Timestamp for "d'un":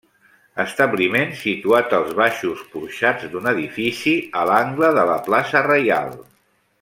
3.35-3.51